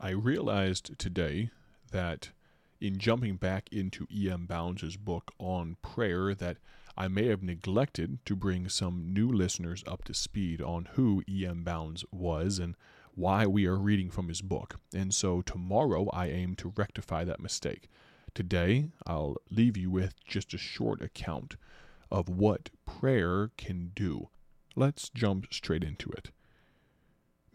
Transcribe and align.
I 0.00 0.10
realized 0.10 0.98
today 0.98 1.50
that 1.92 2.30
in 2.80 2.98
jumping 2.98 3.36
back 3.36 3.68
into 3.70 4.06
E.M. 4.12 4.46
Bounds' 4.46 4.96
book 4.96 5.32
on 5.38 5.76
prayer 5.82 6.34
that 6.34 6.58
I 6.96 7.06
may 7.06 7.26
have 7.28 7.42
neglected 7.42 8.18
to 8.26 8.34
bring 8.34 8.68
some 8.68 9.12
new 9.12 9.30
listeners 9.30 9.84
up 9.86 10.04
to 10.04 10.14
speed 10.14 10.60
on 10.60 10.88
who 10.94 11.22
E.M. 11.28 11.62
Bounds 11.62 12.04
was 12.10 12.58
and 12.58 12.74
why 13.14 13.46
we 13.46 13.66
are 13.66 13.76
reading 13.76 14.10
from 14.10 14.28
his 14.28 14.42
book. 14.42 14.80
And 14.92 15.14
so 15.14 15.42
tomorrow 15.42 16.10
I 16.12 16.26
aim 16.26 16.56
to 16.56 16.72
rectify 16.76 17.24
that 17.24 17.40
mistake. 17.40 17.88
Today 18.34 18.90
I'll 19.06 19.36
leave 19.48 19.76
you 19.76 19.90
with 19.90 20.14
just 20.24 20.52
a 20.54 20.58
short 20.58 21.02
account 21.02 21.56
of 22.10 22.28
what 22.28 22.70
prayer 22.84 23.52
can 23.56 23.92
do. 23.94 24.28
Let's 24.74 25.08
jump 25.08 25.54
straight 25.54 25.84
into 25.84 26.10
it. 26.10 26.32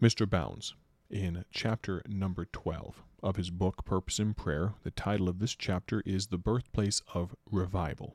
Mr. 0.02 0.28
Bounds, 0.28 0.74
in 1.10 1.44
chapter 1.50 2.02
number 2.08 2.44
12 2.44 3.02
of 3.22 3.36
his 3.36 3.50
book 3.50 3.84
Purpose 3.84 4.18
in 4.18 4.32
Prayer, 4.32 4.74
the 4.84 4.92
title 4.92 5.28
of 5.28 5.40
this 5.40 5.54
chapter 5.54 6.02
is 6.06 6.28
The 6.28 6.38
Birthplace 6.38 7.02
of 7.12 7.34
Revival. 7.50 8.14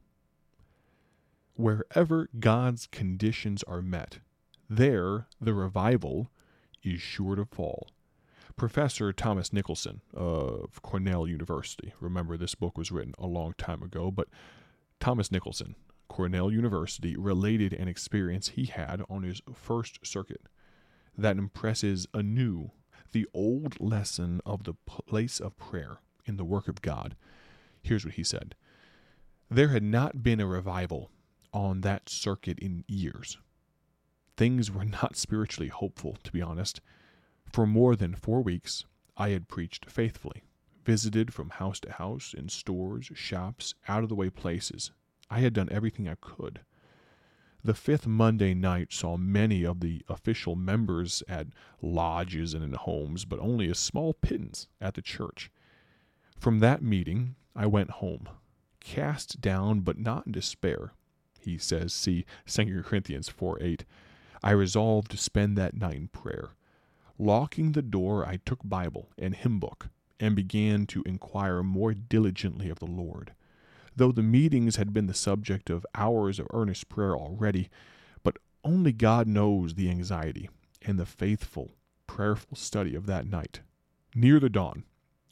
Wherever 1.55 2.29
God's 2.39 2.87
conditions 2.87 3.63
are 3.63 3.81
met, 3.81 4.19
there 4.69 5.27
the 5.39 5.53
revival 5.53 6.29
is 6.83 7.01
sure 7.01 7.35
to 7.35 7.45
fall. 7.45 7.89
Professor 8.55 9.11
Thomas 9.11 9.51
Nicholson 9.51 10.01
of 10.13 10.81
Cornell 10.81 11.27
University, 11.27 11.93
remember 11.99 12.37
this 12.37 12.55
book 12.55 12.77
was 12.77 12.91
written 12.91 13.13
a 13.19 13.27
long 13.27 13.53
time 13.57 13.83
ago, 13.83 14.09
but 14.09 14.29
Thomas 15.01 15.31
Nicholson, 15.31 15.75
Cornell 16.07 16.49
University, 16.49 17.17
related 17.17 17.73
an 17.73 17.89
experience 17.89 18.49
he 18.49 18.65
had 18.65 19.01
on 19.09 19.23
his 19.23 19.41
first 19.53 20.05
circuit 20.05 20.41
that 21.17 21.37
impresses 21.37 22.07
anew 22.13 22.71
the 23.11 23.27
old 23.33 23.79
lesson 23.79 24.41
of 24.45 24.63
the 24.63 24.73
place 25.07 25.39
of 25.39 25.57
prayer 25.57 25.99
in 26.25 26.37
the 26.37 26.45
work 26.45 26.67
of 26.67 26.81
God. 26.81 27.15
Here's 27.81 28.05
what 28.05 28.15
he 28.15 28.23
said 28.23 28.55
There 29.49 29.69
had 29.69 29.83
not 29.83 30.23
been 30.23 30.39
a 30.39 30.47
revival 30.47 31.11
on 31.53 31.81
that 31.81 32.09
circuit 32.09 32.59
in 32.59 32.83
years. 32.87 33.37
Things 34.35 34.69
were 34.69 34.85
not 34.85 35.15
spiritually 35.15 35.69
hopeful, 35.69 36.17
to 36.23 36.31
be 36.31 36.41
honest. 36.41 36.81
For 37.51 37.65
more 37.65 37.95
than 37.95 38.15
four 38.15 38.41
weeks, 38.41 38.83
I 39.15 39.29
had 39.29 39.47
preached 39.47 39.89
faithfully, 39.89 40.43
visited 40.83 41.33
from 41.33 41.51
house 41.51 41.79
to 41.81 41.91
house, 41.93 42.33
in 42.37 42.49
stores, 42.49 43.09
shops, 43.13 43.75
out 43.87 44.03
of 44.03 44.09
the 44.09 44.15
way 44.15 44.29
places. 44.29 44.91
I 45.29 45.39
had 45.39 45.53
done 45.53 45.69
everything 45.71 46.09
I 46.09 46.15
could. 46.15 46.61
The 47.65 47.73
fifth 47.73 48.05
Monday 48.05 48.53
night 48.53 48.93
saw 48.93 49.17
many 49.17 49.63
of 49.63 49.79
the 49.79 50.03
official 50.07 50.55
members 50.55 51.23
at 51.27 51.47
lodges 51.81 52.53
and 52.53 52.63
in 52.63 52.73
homes, 52.73 53.25
but 53.25 53.39
only 53.39 53.71
a 53.71 53.73
small 53.73 54.13
pittance 54.13 54.67
at 54.79 54.93
the 54.93 55.01
church. 55.01 55.49
From 56.37 56.59
that 56.59 56.83
meeting, 56.83 57.33
I 57.55 57.65
went 57.65 57.89
home, 57.89 58.29
cast 58.79 59.41
down 59.41 59.79
but 59.79 59.97
not 59.97 60.27
in 60.27 60.33
despair. 60.33 60.93
He 61.39 61.57
says, 61.57 61.91
see 61.91 62.23
2 62.45 62.83
Corinthians 62.85 63.29
4 63.29 63.57
8. 63.59 63.83
I 64.43 64.51
resolved 64.51 65.09
to 65.09 65.17
spend 65.17 65.57
that 65.57 65.75
night 65.75 65.95
in 65.95 66.07
prayer. 66.09 66.49
Locking 67.17 67.71
the 67.71 67.81
door, 67.81 68.23
I 68.27 68.37
took 68.45 68.59
Bible 68.63 69.09
and 69.17 69.33
hymn 69.33 69.59
book 69.59 69.89
and 70.19 70.35
began 70.35 70.85
to 70.85 71.01
inquire 71.07 71.63
more 71.63 71.95
diligently 71.95 72.69
of 72.69 72.77
the 72.77 72.85
Lord. 72.85 73.33
Though 73.95 74.11
the 74.11 74.23
meetings 74.23 74.75
had 74.75 74.93
been 74.93 75.07
the 75.07 75.13
subject 75.13 75.69
of 75.69 75.85
hours 75.95 76.39
of 76.39 76.47
earnest 76.51 76.89
prayer 76.89 77.15
already, 77.15 77.69
but 78.23 78.37
only 78.63 78.91
God 78.91 79.27
knows 79.27 79.75
the 79.75 79.89
anxiety 79.89 80.49
and 80.81 80.99
the 80.99 81.05
faithful, 81.05 81.71
prayerful 82.07 82.57
study 82.57 82.95
of 82.95 83.05
that 83.05 83.27
night. 83.27 83.61
Near 84.13 84.39
the 84.39 84.49
dawn, 84.49 84.83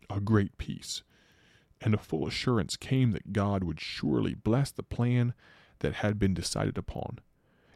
a 0.09 0.19
great 0.19 0.57
peace 0.57 1.03
and 1.83 1.93
a 1.93 1.97
full 1.97 2.25
assurance 2.25 2.77
came 2.77 3.11
that 3.11 3.33
God 3.33 3.63
would 3.63 3.79
surely 3.79 4.33
bless 4.33 4.71
the 4.71 4.83
plan 4.83 5.33
that 5.79 5.95
had 5.95 6.17
been 6.17 6.33
decided 6.33 6.77
upon, 6.77 7.19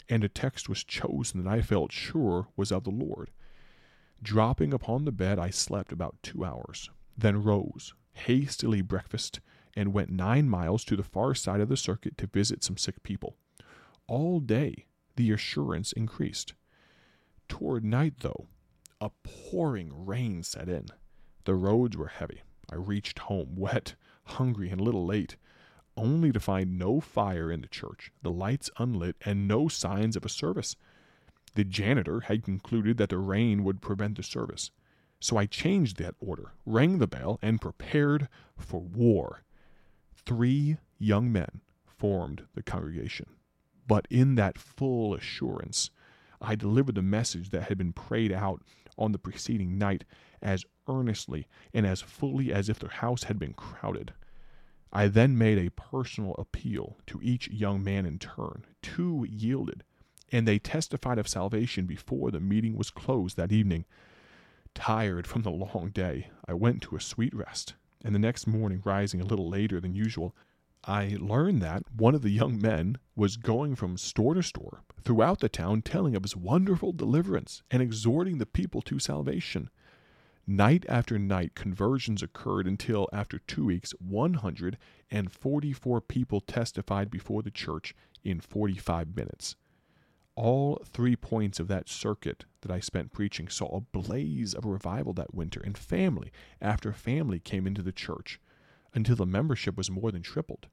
and 0.07 0.23
a 0.23 0.29
text 0.29 0.69
was 0.69 0.83
chosen 0.83 1.43
that 1.43 1.51
I 1.51 1.61
felt 1.61 1.91
sure 1.91 2.47
was 2.55 2.71
of 2.71 2.85
the 2.85 2.89
Lord. 2.89 3.31
Dropping 4.23 4.73
upon 4.73 5.03
the 5.03 5.11
bed, 5.11 5.37
I 5.37 5.49
slept 5.49 5.91
about 5.91 6.23
two 6.23 6.45
hours, 6.45 6.89
then 7.17 7.43
rose, 7.43 7.93
hastily 8.13 8.81
breakfasted, 8.81 9.43
and 9.77 9.93
went 9.93 10.09
nine 10.09 10.49
miles 10.49 10.83
to 10.83 10.95
the 10.95 11.03
far 11.03 11.35
side 11.35 11.61
of 11.61 11.69
the 11.69 11.77
circuit 11.77 12.17
to 12.17 12.27
visit 12.27 12.63
some 12.63 12.77
sick 12.77 13.03
people. 13.03 13.37
All 14.07 14.39
day 14.39 14.87
the 15.15 15.31
assurance 15.31 15.91
increased. 15.93 16.53
Toward 17.47 17.83
night, 17.85 18.15
though, 18.19 18.47
a 18.99 19.11
pouring 19.23 20.05
rain 20.05 20.43
set 20.43 20.67
in. 20.67 20.87
The 21.45 21.55
roads 21.55 21.95
were 21.95 22.07
heavy. 22.07 22.41
I 22.71 22.75
reached 22.75 23.19
home, 23.19 23.55
wet, 23.55 23.95
hungry, 24.25 24.69
and 24.69 24.81
a 24.81 24.83
little 24.83 25.05
late, 25.05 25.37
only 25.95 26.31
to 26.31 26.39
find 26.39 26.77
no 26.77 26.99
fire 26.99 27.51
in 27.51 27.61
the 27.61 27.67
church, 27.67 28.11
the 28.21 28.31
lights 28.31 28.69
unlit, 28.77 29.15
and 29.21 29.47
no 29.47 29.67
signs 29.67 30.15
of 30.15 30.25
a 30.25 30.29
service. 30.29 30.75
The 31.55 31.63
janitor 31.63 32.21
had 32.21 32.43
concluded 32.43 32.97
that 32.97 33.09
the 33.09 33.17
rain 33.17 33.63
would 33.63 33.81
prevent 33.81 34.17
the 34.17 34.23
service. 34.23 34.71
So 35.19 35.37
I 35.37 35.45
changed 35.45 35.97
that 35.97 36.15
order, 36.19 36.53
rang 36.65 36.97
the 36.97 37.07
bell, 37.07 37.39
and 37.41 37.61
prepared 37.61 38.27
for 38.57 38.81
war. 38.81 39.43
Three 40.27 40.75
young 40.99 41.31
men 41.31 41.61
formed 41.85 42.47
the 42.53 42.61
congregation. 42.61 43.27
But 43.87 44.05
in 44.09 44.35
that 44.35 44.57
full 44.57 45.13
assurance, 45.13 45.89
I 46.41 46.53
delivered 46.55 46.95
the 46.95 47.01
message 47.01 47.51
that 47.51 47.69
had 47.69 47.77
been 47.77 47.93
prayed 47.93 48.33
out 48.33 48.61
on 48.97 49.13
the 49.13 49.19
preceding 49.19 49.77
night 49.77 50.03
as 50.41 50.65
earnestly 50.89 51.47
and 51.73 51.87
as 51.87 52.01
fully 52.01 52.51
as 52.51 52.67
if 52.67 52.77
the 52.77 52.89
house 52.89 53.23
had 53.23 53.39
been 53.39 53.53
crowded. 53.53 54.13
I 54.91 55.07
then 55.07 55.37
made 55.37 55.59
a 55.59 55.71
personal 55.71 56.35
appeal 56.37 56.97
to 57.07 57.21
each 57.23 57.47
young 57.47 57.81
man 57.81 58.05
in 58.05 58.19
turn. 58.19 58.65
Two 58.81 59.25
yielded, 59.29 59.85
and 60.29 60.45
they 60.45 60.59
testified 60.59 61.19
of 61.19 61.29
salvation 61.29 61.85
before 61.85 62.31
the 62.31 62.41
meeting 62.41 62.75
was 62.75 62.91
closed 62.91 63.37
that 63.37 63.53
evening. 63.53 63.85
Tired 64.75 65.25
from 65.25 65.43
the 65.43 65.51
long 65.51 65.91
day, 65.93 66.31
I 66.45 66.53
went 66.53 66.81
to 66.81 66.97
a 66.97 67.01
sweet 67.01 67.33
rest, 67.33 67.75
and 68.03 68.13
the 68.13 68.19
next 68.19 68.47
morning, 68.47 68.81
rising 68.85 69.21
a 69.21 69.25
little 69.25 69.49
later 69.49 69.79
than 69.79 69.95
usual, 69.95 70.35
I 70.83 71.17
learned 71.19 71.61
that 71.63 71.83
one 71.91 72.15
of 72.15 72.21
the 72.21 72.29
young 72.29 72.61
men 72.61 72.97
was 73.15 73.35
going 73.35 73.75
from 73.75 73.97
store 73.97 74.35
to 74.35 74.43
store 74.43 74.83
throughout 75.03 75.39
the 75.39 75.49
town 75.49 75.81
telling 75.81 76.15
of 76.15 76.23
his 76.23 76.35
wonderful 76.35 76.93
deliverance 76.93 77.63
and 77.69 77.81
exhorting 77.81 78.37
the 78.37 78.45
people 78.45 78.81
to 78.83 78.99
salvation. 78.99 79.69
Night 80.45 80.85
after 80.87 81.19
night, 81.19 81.55
conversions 81.55 82.23
occurred 82.23 82.67
until, 82.67 83.09
after 83.11 83.39
two 83.39 83.65
weeks, 83.65 83.91
144 83.99 86.01
people 86.01 86.39
testified 86.39 87.11
before 87.11 87.43
the 87.43 87.51
church 87.51 87.93
in 88.23 88.39
45 88.39 89.13
minutes. 89.13 89.57
All 90.37 90.83
three 90.85 91.15
points 91.15 91.59
of 91.59 91.67
that 91.69 91.89
circuit 91.89 92.45
that 92.61 92.69
I 92.69 92.79
spent 92.79 93.11
preaching 93.11 93.47
saw 93.47 93.75
a 93.75 93.81
blaze 93.81 94.53
of 94.53 94.65
revival 94.65 95.11
that 95.13 95.33
winter, 95.33 95.59
and 95.59 95.75
family 95.75 96.31
after 96.61 96.93
family 96.93 97.39
came 97.39 97.65
into 97.65 97.81
the 97.81 97.91
church 97.91 98.39
until 98.93 99.15
the 99.15 99.25
membership 99.25 99.75
was 99.75 99.89
more 99.89 100.11
than 100.11 100.21
tripled. 100.21 100.67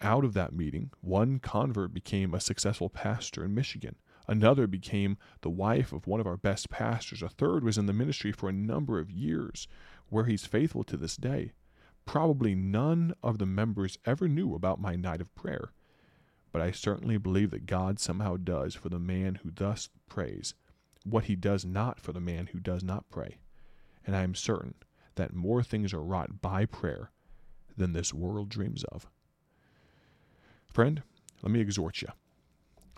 Out 0.00 0.24
of 0.24 0.32
that 0.32 0.54
meeting, 0.54 0.92
one 1.02 1.40
convert 1.40 1.92
became 1.92 2.32
a 2.32 2.40
successful 2.40 2.88
pastor 2.88 3.44
in 3.44 3.54
Michigan. 3.54 3.96
Another 4.26 4.66
became 4.66 5.18
the 5.42 5.50
wife 5.50 5.92
of 5.92 6.06
one 6.06 6.18
of 6.18 6.26
our 6.26 6.38
best 6.38 6.70
pastors. 6.70 7.22
A 7.22 7.28
third 7.28 7.64
was 7.64 7.76
in 7.76 7.84
the 7.84 7.92
ministry 7.92 8.32
for 8.32 8.48
a 8.48 8.54
number 8.54 8.98
of 8.98 9.10
years, 9.10 9.68
where 10.08 10.24
he's 10.24 10.46
faithful 10.46 10.84
to 10.84 10.96
this 10.96 11.18
day. 11.18 11.52
Probably 12.06 12.54
none 12.54 13.12
of 13.22 13.36
the 13.36 13.44
members 13.44 13.98
ever 14.06 14.26
knew 14.26 14.54
about 14.54 14.80
my 14.80 14.96
night 14.96 15.20
of 15.20 15.34
prayer 15.34 15.72
but 16.54 16.62
I 16.62 16.70
certainly 16.70 17.18
believe 17.18 17.50
that 17.50 17.66
God 17.66 17.98
somehow 17.98 18.36
does 18.36 18.76
for 18.76 18.88
the 18.88 19.00
man 19.00 19.40
who 19.42 19.50
thus 19.50 19.88
prays 20.08 20.54
what 21.04 21.24
he 21.24 21.34
does 21.34 21.64
not 21.64 21.98
for 21.98 22.12
the 22.12 22.20
man 22.20 22.46
who 22.52 22.60
does 22.60 22.84
not 22.84 23.10
pray. 23.10 23.38
And 24.06 24.14
I 24.14 24.22
am 24.22 24.36
certain 24.36 24.74
that 25.16 25.34
more 25.34 25.64
things 25.64 25.92
are 25.92 26.00
wrought 26.00 26.40
by 26.40 26.64
prayer 26.64 27.10
than 27.76 27.92
this 27.92 28.14
world 28.14 28.50
dreams 28.50 28.84
of. 28.84 29.08
Friend, 30.72 31.02
let 31.42 31.50
me 31.50 31.58
exhort 31.58 32.02
you. 32.02 32.08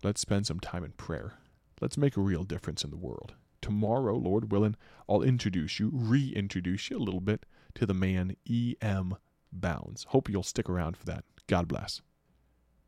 Let's 0.02 0.20
spend 0.20 0.46
some 0.46 0.60
time 0.60 0.84
in 0.84 0.92
prayer. 0.92 1.38
Let's 1.80 1.96
make 1.96 2.18
a 2.18 2.20
real 2.20 2.44
difference 2.44 2.84
in 2.84 2.90
the 2.90 2.98
world. 2.98 3.36
Tomorrow, 3.62 4.16
Lord 4.16 4.52
willing, 4.52 4.76
I'll 5.08 5.22
introduce 5.22 5.80
you, 5.80 5.90
reintroduce 5.94 6.90
you 6.90 6.98
a 6.98 7.00
little 7.00 7.22
bit 7.22 7.46
to 7.76 7.86
the 7.86 7.94
man 7.94 8.36
E.M. 8.44 9.16
Bounds. 9.50 10.04
Hope 10.10 10.28
you'll 10.28 10.42
stick 10.42 10.68
around 10.68 10.98
for 10.98 11.06
that. 11.06 11.24
God 11.46 11.66
bless. 11.68 12.02